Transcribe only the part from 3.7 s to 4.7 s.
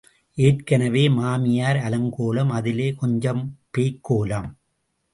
பேய்க் கோலம்.